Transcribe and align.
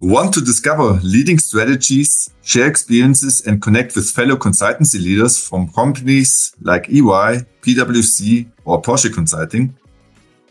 Want 0.00 0.32
to 0.34 0.40
discover 0.40 1.00
leading 1.02 1.40
strategies, 1.40 2.30
share 2.44 2.68
experiences, 2.68 3.44
and 3.44 3.60
connect 3.60 3.96
with 3.96 4.08
fellow 4.08 4.36
consultancy 4.36 5.02
leaders 5.02 5.36
from 5.44 5.72
companies 5.72 6.54
like 6.60 6.88
EY, 6.88 7.42
PwC, 7.62 8.48
or 8.64 8.80
Porsche 8.80 9.12
Consulting? 9.12 9.76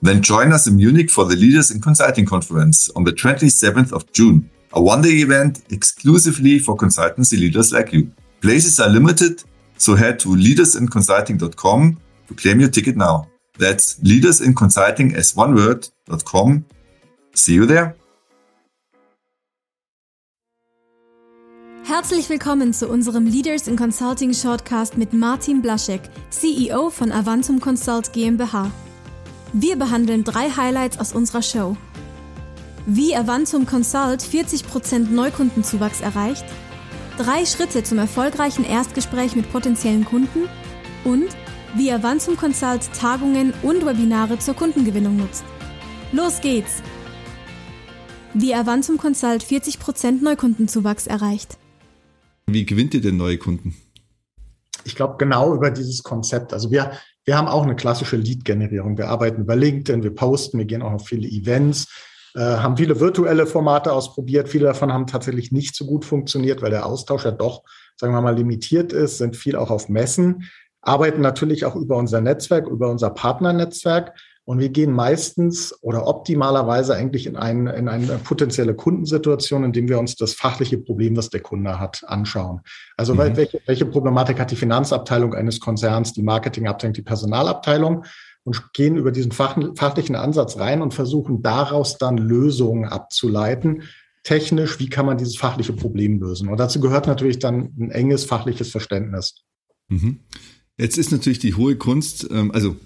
Then 0.02 0.22
join 0.22 0.52
us 0.52 0.68
in 0.68 0.76
Munich 0.76 1.10
for 1.10 1.24
the 1.24 1.38
Leaders 1.38 1.72
in 1.72 1.80
Consulting 1.80 2.26
Conference 2.26 2.90
on 2.90 3.06
the 3.06 3.14
27th 3.14 3.94
of 3.94 4.12
June, 4.12 4.50
a 4.74 4.82
one-day 4.82 5.22
event 5.22 5.62
exclusively 5.72 6.60
for 6.60 6.76
consultancy 6.76 7.40
leaders 7.40 7.72
like 7.72 7.94
you. 7.94 8.12
Places 8.42 8.82
are 8.82 8.90
limited, 8.90 9.46
so 9.78 9.96
head 9.96 10.20
to 10.20 10.28
leadersinconsulting.com 10.28 11.98
to 12.28 12.34
claim 12.34 12.60
your 12.60 12.70
ticket 12.70 12.98
now. 12.98 13.30
That's 13.58 13.98
leadersinconsulting 14.02 15.16
as 15.16 15.38
one 15.38 15.56
word.com. 15.56 16.66
See 17.34 17.54
you 17.54 17.66
there. 17.66 17.96
Herzlich 21.88 22.28
willkommen 22.28 22.74
zu 22.74 22.90
unserem 22.90 23.26
Leaders 23.26 23.66
in 23.66 23.78
Consulting 23.78 24.34
Shortcast 24.34 24.98
mit 24.98 25.14
Martin 25.14 25.62
Blaschek, 25.62 26.02
CEO 26.30 26.90
von 26.90 27.14
Avantum 27.14 27.62
Consult 27.62 28.12
GmbH. 28.12 28.70
Wir 29.54 29.78
behandeln 29.78 30.26
drei 30.26 30.50
Highlights 30.50 31.00
aus 31.00 31.14
unserer 31.14 31.42
Show. 31.42 31.78
Wie 32.88 33.16
Avantum 33.16 33.66
Consult 33.66 34.22
40% 34.22 35.12
Neukundenzuwachs 35.12 36.02
erreicht, 36.02 36.44
drei 37.18 37.46
Schritte 37.46 37.84
zum 37.84 38.00
erfolgreichen 38.00 38.66
Erstgespräch 38.66 39.38
mit 39.38 39.50
potenziellen 39.50 40.04
Kunden 40.04 40.50
und 41.06 41.30
wie 41.76 41.90
Avantum 41.90 42.36
Consult 42.36 42.92
Tagungen 43.00 43.54
und 43.64 43.86
Webinare 43.86 44.38
zur 44.40 44.56
Kundengewinnung 44.56 45.16
nutzt. 45.16 45.46
Los 46.12 46.42
geht's! 46.42 46.84
Wie 48.34 48.54
Avantum 48.54 48.98
Consult 48.98 49.42
40% 49.42 50.22
Neukundenzuwachs 50.22 51.08
erreicht. 51.08 51.58
Wie 52.50 52.66
gewinnt 52.66 52.94
ihr 52.94 53.02
denn 53.02 53.18
neue 53.18 53.38
Kunden? 53.38 53.76
Ich 54.86 54.96
glaube, 54.96 55.16
genau 55.18 55.54
über 55.54 55.70
dieses 55.70 56.02
Konzept. 56.02 56.54
Also 56.54 56.72
wir, 56.72 56.94
wir 57.26 57.38
haben 57.38 57.50
auch 57.50 57.64
eine 57.64 57.76
klassische 57.76 58.16
Lead-Generierung. 58.16 58.98
Wir 58.98 59.10
arbeiten 59.10 59.42
über 59.42 59.58
LinkedIn, 59.58 60.02
wir 60.02 60.16
posten, 60.16 60.58
wir 60.58 60.66
gehen 60.66 60.82
auch 60.82 60.94
auf 60.94 61.08
viele 61.08 61.28
Events, 61.28 61.88
äh, 62.36 62.40
haben 62.40 62.78
viele 62.78 63.02
virtuelle 63.02 63.48
Formate 63.48 63.92
ausprobiert. 63.92 64.48
Viele 64.48 64.68
davon 64.68 64.94
haben 64.94 65.08
tatsächlich 65.08 65.52
nicht 65.52 65.76
so 65.76 65.86
gut 65.86 66.06
funktioniert, 66.06 66.62
weil 66.62 66.72
der 66.72 66.86
Austausch 66.86 67.26
ja 67.26 67.32
doch, 67.32 67.64
sagen 67.98 68.14
wir 68.14 68.22
mal, 68.22 68.38
limitiert 68.38 68.94
ist, 68.94 69.18
sind 69.18 69.36
viel 69.36 69.58
auch 69.58 69.70
auf 69.70 69.90
Messen, 69.90 70.50
arbeiten 70.82 71.20
natürlich 71.20 71.66
auch 71.66 71.76
über 71.76 71.98
unser 71.98 72.22
Netzwerk, 72.22 72.68
über 72.68 72.90
unser 72.90 73.10
Partnernetzwerk 73.10 74.14
und 74.48 74.60
wir 74.60 74.70
gehen 74.70 74.94
meistens 74.94 75.78
oder 75.82 76.08
optimalerweise 76.08 76.96
eigentlich 76.96 77.26
in, 77.26 77.36
ein, 77.36 77.68
in 77.68 77.90
eine 77.90 78.18
potenzielle 78.18 78.76
Kundensituation, 78.76 79.66
indem 79.66 79.90
wir 79.90 80.00
uns 80.00 80.16
das 80.16 80.36
fachliche 80.36 80.78
Problem, 80.78 81.16
das 81.16 81.30
der 81.30 81.42
Kunde 81.42 81.82
hat, 81.82 82.06
anschauen. 82.08 82.62
Also 82.96 83.14
mhm. 83.14 83.36
welche, 83.36 83.60
welche 83.66 83.86
Problematik 83.86 84.40
hat 84.40 84.50
die 84.50 84.56
Finanzabteilung 84.56 85.34
eines 85.34 85.60
Konzerns, 85.60 86.14
die 86.14 86.22
Marketingabteilung, 86.22 86.94
die 86.94 87.02
Personalabteilung 87.02 88.06
und 88.46 88.72
gehen 88.72 88.96
über 88.96 89.12
diesen 89.12 89.34
fachlichen 89.34 90.16
Ansatz 90.16 90.58
rein 90.58 90.82
und 90.82 90.94
versuchen 90.94 91.42
daraus 91.42 91.98
dann 91.98 92.18
Lösungen 92.18 92.86
abzuleiten. 92.86 93.84
Technisch, 94.24 94.80
wie 94.80 94.88
kann 94.88 95.06
man 95.06 95.18
dieses 95.18 95.36
fachliche 95.36 95.74
Problem 95.74 96.22
lösen? 96.22 96.48
Und 96.48 96.58
dazu 96.58 96.80
gehört 96.80 97.06
natürlich 97.06 97.40
dann 97.40 97.74
ein 97.78 97.92
enges 97.92 98.24
fachliches 98.24 98.72
Verständnis. 98.72 99.44
Mhm. 99.90 100.22
Jetzt 100.78 100.98
ist 100.98 101.12
natürlich 101.12 101.40
die 101.40 101.56
hohe 101.56 101.76
Kunst, 101.76 102.30
ähm, 102.32 102.52
also 102.52 102.78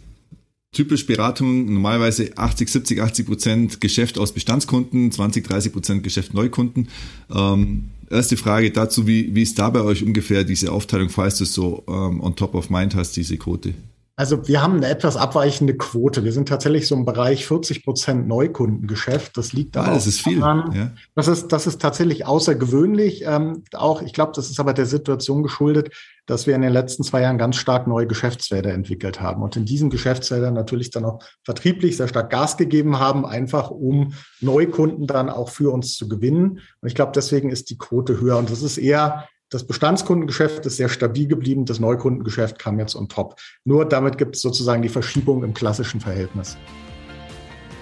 Typisch 0.73 1.05
Beratung 1.05 1.73
normalerweise 1.73 2.37
80, 2.37 2.69
70, 2.69 3.01
80 3.01 3.25
Prozent 3.25 3.81
Geschäft 3.81 4.17
aus 4.17 4.31
Bestandskunden, 4.31 5.11
20, 5.11 5.45
30 5.45 5.73
Prozent 5.73 6.01
Geschäft 6.01 6.33
Neukunden. 6.33 6.87
Ähm, 7.29 7.89
erste 8.09 8.37
Frage 8.37 8.71
dazu, 8.71 9.05
wie, 9.05 9.35
wie 9.35 9.41
ist 9.41 9.59
da 9.59 9.69
bei 9.69 9.81
euch 9.81 10.01
ungefähr 10.01 10.45
diese 10.45 10.71
Aufteilung, 10.71 11.09
falls 11.09 11.39
du 11.39 11.43
es 11.43 11.53
so 11.53 11.83
ähm, 11.89 12.21
on 12.21 12.37
top 12.37 12.55
of 12.55 12.69
mind 12.69 12.95
hast, 12.95 13.17
diese 13.17 13.35
Quote? 13.35 13.73
Also 14.21 14.47
wir 14.47 14.61
haben 14.61 14.75
eine 14.75 14.87
etwas 14.87 15.17
abweichende 15.17 15.75
Quote. 15.75 16.23
Wir 16.23 16.31
sind 16.31 16.47
tatsächlich 16.47 16.87
so 16.87 16.93
im 16.93 17.05
Bereich 17.05 17.47
40 17.47 17.83
Prozent 17.83 18.27
Neukundengeschäft. 18.27 19.35
Das 19.35 19.51
liegt 19.51 19.75
aber 19.75 19.87
ah, 19.87 19.93
das 19.95 20.05
ist 20.05 20.21
viel. 20.21 20.41
Daran, 20.41 20.71
ja. 20.75 20.91
das, 21.15 21.27
ist, 21.27 21.47
das 21.47 21.65
ist 21.65 21.81
tatsächlich 21.81 22.27
außergewöhnlich. 22.27 23.23
Ähm, 23.25 23.63
auch, 23.73 24.03
ich 24.03 24.13
glaube, 24.13 24.33
das 24.35 24.51
ist 24.51 24.59
aber 24.59 24.75
der 24.75 24.85
Situation 24.85 25.41
geschuldet, 25.41 25.91
dass 26.27 26.45
wir 26.45 26.53
in 26.53 26.61
den 26.61 26.71
letzten 26.71 27.01
zwei 27.01 27.21
Jahren 27.21 27.39
ganz 27.39 27.55
stark 27.55 27.87
neue 27.87 28.05
Geschäftsfelder 28.05 28.71
entwickelt 28.71 29.21
haben 29.21 29.41
und 29.41 29.55
in 29.55 29.65
diesen 29.65 29.89
Geschäftsfeldern 29.89 30.53
natürlich 30.53 30.91
dann 30.91 31.05
auch 31.05 31.23
vertrieblich 31.43 31.97
sehr 31.97 32.07
stark 32.07 32.29
Gas 32.29 32.57
gegeben 32.57 32.99
haben, 32.99 33.25
einfach 33.25 33.71
um 33.71 34.13
Neukunden 34.39 35.07
dann 35.07 35.31
auch 35.31 35.49
für 35.49 35.73
uns 35.73 35.95
zu 35.95 36.07
gewinnen. 36.07 36.59
Und 36.79 36.87
ich 36.87 36.93
glaube, 36.93 37.13
deswegen 37.15 37.49
ist 37.49 37.71
die 37.71 37.77
Quote 37.79 38.21
höher. 38.21 38.37
Und 38.37 38.51
das 38.51 38.61
ist 38.61 38.77
eher 38.77 39.27
das 39.51 39.65
Bestandskundengeschäft 39.65 40.65
ist 40.65 40.77
sehr 40.77 40.87
stabil 40.87 41.27
geblieben, 41.27 41.65
das 41.65 41.81
Neukundengeschäft 41.81 42.57
kam 42.57 42.79
jetzt 42.79 42.95
on 42.95 43.09
top. 43.09 43.35
Nur 43.65 43.83
damit 43.83 44.17
gibt 44.17 44.37
es 44.37 44.41
sozusagen 44.41 44.81
die 44.81 44.89
Verschiebung 44.89 45.43
im 45.43 45.53
klassischen 45.53 45.99
Verhältnis. 45.99 46.57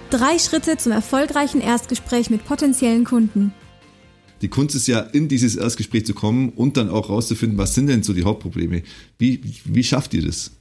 Drei 0.09 0.39
Schritte 0.39 0.77
zum 0.77 0.91
erfolgreichen 0.91 1.61
Erstgespräch 1.61 2.31
mit 2.31 2.43
potenziellen 2.43 3.05
Kunden. 3.05 3.53
Die 4.41 4.47
Kunst 4.47 4.73
ist 4.73 4.87
ja, 4.87 4.99
in 4.99 5.27
dieses 5.27 5.55
Erstgespräch 5.55 6.07
zu 6.07 6.15
kommen 6.15 6.49
und 6.49 6.75
dann 6.75 6.89
auch 6.89 7.09
rauszufinden, 7.09 7.59
was 7.59 7.75
sind 7.75 7.85
denn 7.85 8.01
so 8.01 8.13
die 8.13 8.23
Hauptprobleme? 8.23 8.81
Wie, 9.19 9.39
wie 9.65 9.83
schafft 9.83 10.15
ihr 10.15 10.25
das? 10.25 10.51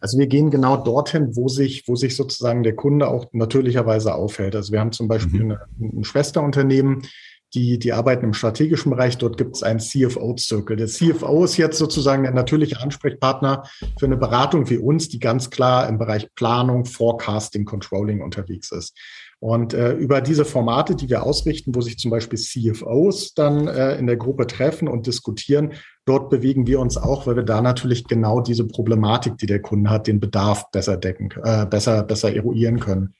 Also 0.00 0.18
wir 0.18 0.28
gehen 0.28 0.50
genau 0.50 0.76
dorthin, 0.76 1.34
wo 1.34 1.48
sich, 1.48 1.88
wo 1.88 1.96
sich 1.96 2.14
sozusagen 2.14 2.62
der 2.62 2.76
Kunde 2.76 3.08
auch 3.08 3.26
natürlicherweise 3.32 4.14
aufhält. 4.14 4.54
Also 4.54 4.72
wir 4.72 4.78
haben 4.78 4.92
zum 4.92 5.08
Beispiel 5.08 5.42
mhm. 5.42 5.50
eine, 5.50 5.60
ein 5.98 6.04
Schwesterunternehmen, 6.04 7.02
die, 7.54 7.78
die 7.78 7.92
arbeiten 7.92 8.24
im 8.24 8.34
strategischen 8.34 8.90
Bereich. 8.90 9.16
Dort 9.18 9.36
gibt 9.36 9.56
es 9.56 9.62
einen 9.62 9.80
CFO-Circle. 9.80 10.76
Der 10.76 10.88
CFO 10.88 11.44
ist 11.44 11.56
jetzt 11.56 11.78
sozusagen 11.78 12.24
der 12.24 12.32
natürliche 12.32 12.80
Ansprechpartner 12.80 13.64
für 13.98 14.06
eine 14.06 14.16
Beratung 14.16 14.68
wie 14.68 14.78
uns, 14.78 15.08
die 15.08 15.18
ganz 15.18 15.50
klar 15.50 15.88
im 15.88 15.98
Bereich 15.98 16.28
Planung, 16.34 16.84
Forecasting, 16.84 17.64
Controlling 17.64 18.20
unterwegs 18.20 18.72
ist. 18.72 18.96
Und 19.40 19.74
äh, 19.74 19.92
über 19.92 20.22
diese 20.22 20.46
Formate, 20.46 20.96
die 20.96 21.10
wir 21.10 21.22
ausrichten, 21.22 21.74
wo 21.74 21.82
sich 21.82 21.98
zum 21.98 22.10
Beispiel 22.10 22.38
CFOs 22.38 23.34
dann 23.34 23.68
äh, 23.68 23.96
in 23.96 24.06
der 24.06 24.16
Gruppe 24.16 24.46
treffen 24.46 24.88
und 24.88 25.06
diskutieren, 25.06 25.74
dort 26.06 26.30
bewegen 26.30 26.66
wir 26.66 26.80
uns 26.80 26.96
auch, 26.96 27.26
weil 27.26 27.36
wir 27.36 27.42
da 27.42 27.60
natürlich 27.60 28.04
genau 28.04 28.40
diese 28.40 28.66
Problematik, 28.66 29.36
die 29.36 29.46
der 29.46 29.60
Kunde 29.60 29.90
hat, 29.90 30.06
den 30.06 30.18
Bedarf 30.18 30.70
besser 30.70 30.96
decken, 30.96 31.30
äh, 31.42 31.66
besser, 31.66 32.04
besser 32.04 32.34
eruieren 32.34 32.80
können. 32.80 33.16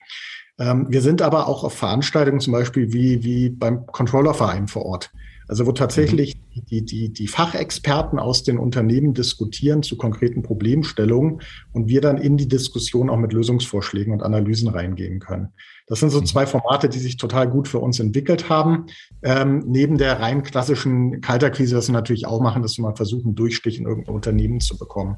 Ähm, 0.58 0.86
wir 0.88 1.02
sind 1.02 1.22
aber 1.22 1.48
auch 1.48 1.64
auf 1.64 1.74
Veranstaltungen 1.74 2.40
zum 2.40 2.52
Beispiel 2.52 2.92
wie, 2.92 3.24
wie 3.24 3.50
beim 3.50 3.86
Controllerverein 3.86 4.68
vor 4.68 4.86
Ort. 4.86 5.10
Also 5.46 5.66
wo 5.66 5.72
tatsächlich 5.72 6.36
mhm. 6.36 6.64
die, 6.70 6.84
die, 6.84 7.12
die 7.12 7.28
Fachexperten 7.28 8.18
aus 8.18 8.44
den 8.44 8.58
Unternehmen 8.58 9.12
diskutieren 9.12 9.82
zu 9.82 9.96
konkreten 9.96 10.42
Problemstellungen 10.42 11.40
und 11.72 11.88
wir 11.88 12.00
dann 12.00 12.18
in 12.18 12.36
die 12.36 12.48
Diskussion 12.48 13.10
auch 13.10 13.18
mit 13.18 13.32
Lösungsvorschlägen 13.32 14.12
und 14.12 14.22
Analysen 14.22 14.68
reingehen 14.68 15.20
können. 15.20 15.52
Das 15.86 16.00
sind 16.00 16.10
so 16.10 16.20
mhm. 16.20 16.26
zwei 16.26 16.46
Formate, 16.46 16.88
die 16.88 16.98
sich 16.98 17.16
total 17.16 17.48
gut 17.48 17.68
für 17.68 17.78
uns 17.78 18.00
entwickelt 18.00 18.48
haben. 18.48 18.86
Ähm, 19.22 19.64
neben 19.66 19.98
der 19.98 20.20
rein 20.20 20.42
klassischen 20.42 21.20
Kalterkrise, 21.20 21.74
das 21.74 21.88
wir 21.88 21.92
natürlich 21.92 22.26
auch 22.26 22.40
machen, 22.40 22.62
dass 22.62 22.78
wir 22.78 22.82
mal 22.82 22.96
versuchen, 22.96 23.34
Durchstich 23.34 23.78
in 23.78 23.86
irgendein 23.86 24.14
Unternehmen 24.14 24.60
zu 24.60 24.78
bekommen. 24.78 25.16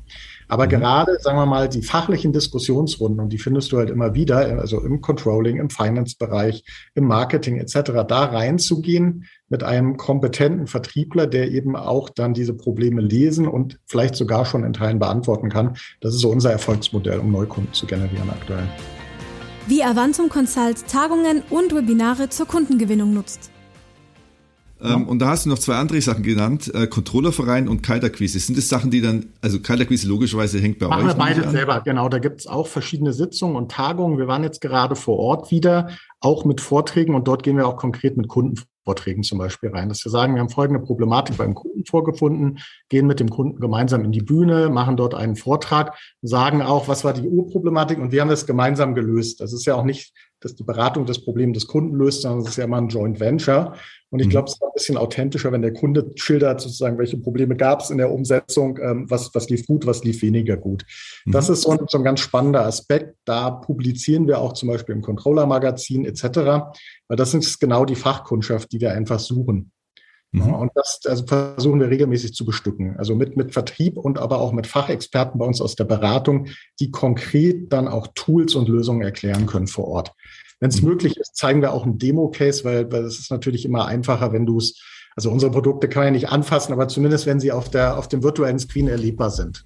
Aber 0.48 0.64
mhm. 0.64 0.70
gerade, 0.70 1.18
sagen 1.20 1.38
wir 1.38 1.46
mal, 1.46 1.68
die 1.68 1.82
fachlichen 1.82 2.32
Diskussionsrunden, 2.32 3.20
und 3.20 3.32
die 3.32 3.38
findest 3.38 3.70
du 3.70 3.78
halt 3.78 3.90
immer 3.90 4.14
wieder, 4.14 4.38
also 4.58 4.80
im 4.80 5.00
Controlling, 5.00 5.58
im 5.58 5.70
Finance-Bereich, 5.70 6.64
im 6.94 7.04
Marketing 7.04 7.58
etc., 7.58 7.92
da 8.08 8.24
reinzugehen 8.24 9.26
mit 9.48 9.62
einem 9.62 9.96
kompetenten 9.96 10.66
Vertriebler, 10.66 11.28
der 11.28 11.52
eben 11.52 11.76
auch 11.76 12.08
dann 12.08 12.34
diese 12.34 12.54
Probleme 12.54 13.00
lesen 13.00 13.46
und 13.46 13.78
vielleicht 13.86 14.16
sogar 14.16 14.44
schon 14.44 14.64
in 14.64 14.72
Teilen 14.72 14.98
beantworten 14.98 15.48
kann. 15.48 15.76
Das 16.00 16.14
ist 16.14 16.20
so 16.20 16.30
unser 16.30 16.50
Erfolgsmodell, 16.50 17.20
um 17.20 17.30
Neukunden 17.30 17.72
zu 17.72 17.86
generieren 17.86 18.30
aktuell 18.30 18.66
wie 19.66 19.82
Avantum 19.82 20.28
Consult 20.28 20.86
Tagungen 20.86 21.42
und 21.50 21.74
Webinare 21.74 22.28
zur 22.28 22.46
Kundengewinnung 22.46 23.12
nutzt. 23.12 23.50
Ähm, 24.80 25.08
und 25.08 25.20
da 25.20 25.28
hast 25.28 25.46
du 25.46 25.48
noch 25.48 25.58
zwei 25.58 25.76
andere 25.76 26.00
Sachen 26.00 26.22
genannt, 26.22 26.72
äh, 26.74 26.86
Controllerverein 26.86 27.66
und 27.66 27.82
Kaltakquise. 27.82 28.38
Sind 28.38 28.58
das 28.58 28.68
Sachen, 28.68 28.90
die 28.90 29.00
dann, 29.00 29.26
also 29.40 29.60
Kaltakquise 29.60 30.06
logischerweise 30.06 30.58
hängt 30.58 30.78
bei 30.78 30.86
Machen 30.86 31.08
euch? 31.08 31.16
Machen 31.16 31.36
wir 31.36 31.42
beide 31.42 31.50
selber, 31.50 31.80
genau. 31.80 32.08
Da 32.08 32.18
gibt 32.18 32.40
es 32.40 32.46
auch 32.46 32.66
verschiedene 32.66 33.12
Sitzungen 33.12 33.56
und 33.56 33.72
Tagungen. 33.72 34.18
Wir 34.18 34.26
waren 34.26 34.42
jetzt 34.42 34.60
gerade 34.60 34.94
vor 34.94 35.18
Ort 35.18 35.50
wieder, 35.50 35.88
auch 36.20 36.44
mit 36.44 36.60
Vorträgen 36.60 37.14
und 37.14 37.26
dort 37.26 37.42
gehen 37.42 37.56
wir 37.56 37.66
auch 37.66 37.76
konkret 37.76 38.16
mit 38.16 38.28
Kunden 38.28 38.60
Vorträgen 38.86 39.24
zum 39.24 39.38
Beispiel 39.38 39.70
rein, 39.70 39.88
dass 39.88 40.04
wir 40.04 40.10
sagen, 40.10 40.34
wir 40.34 40.40
haben 40.40 40.48
folgende 40.48 40.80
Problematik 40.80 41.36
beim 41.36 41.54
Kunden 41.54 41.84
vorgefunden, 41.84 42.60
gehen 42.88 43.08
mit 43.08 43.18
dem 43.18 43.28
Kunden 43.28 43.58
gemeinsam 43.58 44.04
in 44.04 44.12
die 44.12 44.22
Bühne, 44.22 44.68
machen 44.70 44.96
dort 44.96 45.12
einen 45.12 45.34
Vortrag, 45.34 45.98
sagen 46.22 46.62
auch, 46.62 46.86
was 46.86 47.04
war 47.04 47.12
die 47.12 47.26
Urproblematik 47.26 47.98
und 47.98 48.12
wir 48.12 48.20
haben 48.20 48.28
das 48.28 48.46
gemeinsam 48.46 48.94
gelöst. 48.94 49.40
Das 49.40 49.52
ist 49.52 49.66
ja 49.66 49.74
auch 49.74 49.82
nicht 49.82 50.14
dass 50.40 50.54
die 50.54 50.64
Beratung 50.64 51.06
das 51.06 51.22
Problem 51.22 51.52
des 51.52 51.66
Kunden 51.66 51.96
löst, 51.96 52.22
sondern 52.22 52.40
es 52.40 52.48
ist 52.48 52.56
ja 52.56 52.64
immer 52.64 52.78
ein 52.78 52.88
Joint 52.88 53.20
Venture. 53.20 53.74
Und 54.10 54.20
ich 54.20 54.26
mhm. 54.26 54.30
glaube, 54.30 54.48
es 54.48 54.54
ist 54.54 54.62
ein 54.62 54.72
bisschen 54.74 54.96
authentischer, 54.96 55.50
wenn 55.52 55.62
der 55.62 55.72
Kunde 55.72 56.10
schildert, 56.14 56.60
sozusagen, 56.60 56.98
welche 56.98 57.16
Probleme 57.16 57.56
gab 57.56 57.80
es 57.80 57.90
in 57.90 57.98
der 57.98 58.12
Umsetzung, 58.12 58.78
ähm, 58.80 59.06
was, 59.10 59.34
was 59.34 59.48
lief 59.48 59.66
gut, 59.66 59.86
was 59.86 60.04
lief 60.04 60.22
weniger 60.22 60.56
gut. 60.56 60.84
Mhm. 61.24 61.32
Das 61.32 61.48
ist 61.48 61.62
so 61.62 61.70
ein, 61.70 61.80
so 61.88 61.98
ein 61.98 62.04
ganz 62.04 62.20
spannender 62.20 62.64
Aspekt. 62.64 63.16
Da 63.24 63.50
publizieren 63.50 64.26
wir 64.26 64.40
auch 64.40 64.52
zum 64.52 64.68
Beispiel 64.68 64.94
im 64.94 65.02
Controller-Magazin 65.02 66.04
etc., 66.04 66.22
weil 67.08 67.16
das 67.16 67.34
ist 67.34 67.58
genau 67.58 67.84
die 67.84 67.96
Fachkundschaft, 67.96 68.72
die 68.72 68.80
wir 68.80 68.92
einfach 68.92 69.18
suchen. 69.18 69.72
Mhm. 70.36 70.54
und 70.54 70.72
das 70.74 71.00
also 71.06 71.26
versuchen 71.26 71.80
wir 71.80 71.88
regelmäßig 71.88 72.34
zu 72.34 72.44
bestücken. 72.44 72.96
Also 72.98 73.14
mit, 73.14 73.36
mit 73.36 73.52
Vertrieb 73.52 73.96
und 73.96 74.18
aber 74.18 74.38
auch 74.38 74.52
mit 74.52 74.66
Fachexperten 74.66 75.38
bei 75.38 75.46
uns 75.46 75.62
aus 75.62 75.76
der 75.76 75.84
Beratung, 75.84 76.48
die 76.78 76.90
konkret 76.90 77.72
dann 77.72 77.88
auch 77.88 78.08
Tools 78.14 78.54
und 78.54 78.68
Lösungen 78.68 79.00
erklären 79.00 79.46
können 79.46 79.66
vor 79.66 79.88
Ort. 79.88 80.12
Wenn 80.60 80.68
es 80.68 80.82
mhm. 80.82 80.90
möglich 80.90 81.16
ist, 81.16 81.36
zeigen 81.36 81.62
wir 81.62 81.72
auch 81.72 81.84
einen 81.84 81.98
Demo-Case, 81.98 82.64
weil, 82.64 82.90
weil 82.92 83.04
es 83.04 83.18
ist 83.18 83.30
natürlich 83.30 83.64
immer 83.64 83.86
einfacher, 83.86 84.32
wenn 84.32 84.44
du 84.44 84.58
es, 84.58 84.78
also 85.16 85.30
unsere 85.30 85.50
Produkte 85.50 85.88
kann 85.88 86.00
man 86.00 86.08
ja 86.08 86.18
nicht 86.18 86.28
anfassen, 86.28 86.72
aber 86.72 86.88
zumindest 86.88 87.24
wenn 87.24 87.40
sie 87.40 87.52
auf 87.52 87.70
der, 87.70 87.96
auf 87.96 88.08
dem 88.08 88.22
virtuellen 88.22 88.58
Screen 88.58 88.88
erlebbar 88.88 89.30
sind. 89.30 89.64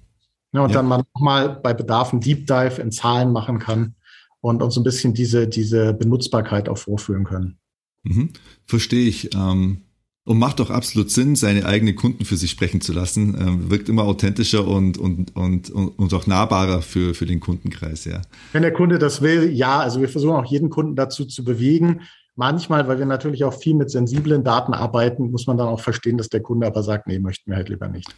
Ja, 0.53 0.61
und 0.61 0.69
ja. 0.69 0.75
dann 0.75 0.87
man 0.87 1.03
nochmal 1.13 1.59
bei 1.61 1.73
Bedarf 1.73 2.13
einen 2.13 2.21
Deep 2.21 2.47
Dive 2.47 2.81
in 2.81 2.91
Zahlen 2.91 3.33
machen 3.33 3.59
kann 3.59 3.95
und 4.39 4.61
uns 4.61 4.77
ein 4.77 4.83
bisschen 4.83 5.13
diese, 5.13 5.47
diese 5.47 5.93
Benutzbarkeit 5.93 6.69
auch 6.69 6.77
vorführen 6.77 7.25
können. 7.25 7.57
Mhm. 8.03 8.31
Verstehe 8.65 9.07
ich. 9.07 9.33
Ähm 9.35 9.83
und 10.23 10.37
macht 10.37 10.59
doch 10.59 10.69
absolut 10.69 11.09
Sinn, 11.09 11.35
seine 11.35 11.65
eigenen 11.65 11.95
Kunden 11.95 12.25
für 12.25 12.35
sich 12.35 12.51
sprechen 12.51 12.81
zu 12.81 12.93
lassen. 12.93 13.35
Ähm, 13.39 13.71
wirkt 13.71 13.89
immer 13.89 14.03
authentischer 14.03 14.67
und, 14.67 14.97
und, 14.97 15.35
und, 15.35 15.69
und 15.71 16.13
auch 16.13 16.27
nahbarer 16.27 16.81
für, 16.81 17.13
für 17.13 17.25
den 17.25 17.39
Kundenkreis, 17.39 18.05
ja. 18.05 18.21
Wenn 18.53 18.61
der 18.61 18.73
Kunde 18.73 18.99
das 18.99 19.21
will, 19.21 19.51
ja. 19.51 19.79
Also 19.79 19.99
wir 19.99 20.09
versuchen 20.09 20.35
auch 20.35 20.45
jeden 20.45 20.69
Kunden 20.69 20.95
dazu 20.95 21.25
zu 21.25 21.43
bewegen. 21.43 22.01
Manchmal, 22.35 22.87
weil 22.87 22.99
wir 22.99 23.05
natürlich 23.05 23.43
auch 23.43 23.53
viel 23.53 23.75
mit 23.75 23.89
sensiblen 23.89 24.43
Daten 24.43 24.73
arbeiten, 24.73 25.31
muss 25.31 25.47
man 25.47 25.57
dann 25.57 25.67
auch 25.67 25.81
verstehen, 25.81 26.17
dass 26.17 26.29
der 26.29 26.41
Kunde 26.41 26.67
aber 26.67 26.83
sagt, 26.83 27.07
nee, 27.07 27.19
möchten 27.19 27.49
wir 27.49 27.57
halt 27.57 27.69
lieber 27.69 27.87
nicht. 27.87 28.09